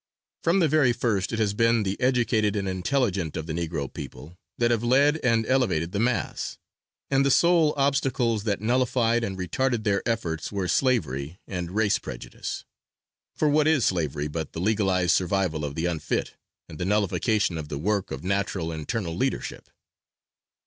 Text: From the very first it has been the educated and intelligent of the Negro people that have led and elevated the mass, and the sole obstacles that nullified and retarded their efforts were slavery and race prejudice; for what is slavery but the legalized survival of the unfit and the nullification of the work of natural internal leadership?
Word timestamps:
From 0.41 0.57
the 0.57 0.67
very 0.67 0.93
first 0.93 1.31
it 1.31 1.37
has 1.37 1.53
been 1.53 1.83
the 1.83 1.95
educated 2.01 2.55
and 2.55 2.67
intelligent 2.67 3.37
of 3.37 3.45
the 3.45 3.53
Negro 3.53 3.87
people 3.93 4.35
that 4.57 4.71
have 4.71 4.83
led 4.83 5.17
and 5.23 5.45
elevated 5.45 5.91
the 5.91 5.99
mass, 5.99 6.57
and 7.11 7.23
the 7.23 7.29
sole 7.29 7.71
obstacles 7.77 8.43
that 8.45 8.61
nullified 8.61 9.23
and 9.23 9.37
retarded 9.37 9.83
their 9.83 10.01
efforts 10.09 10.51
were 10.51 10.67
slavery 10.67 11.39
and 11.45 11.75
race 11.75 11.99
prejudice; 11.99 12.65
for 13.35 13.47
what 13.47 13.67
is 13.67 13.85
slavery 13.85 14.27
but 14.27 14.53
the 14.53 14.59
legalized 14.59 15.11
survival 15.15 15.63
of 15.63 15.75
the 15.75 15.85
unfit 15.85 16.33
and 16.67 16.79
the 16.79 16.85
nullification 16.85 17.55
of 17.59 17.67
the 17.69 17.77
work 17.77 18.09
of 18.09 18.23
natural 18.23 18.71
internal 18.71 19.15
leadership? 19.15 19.69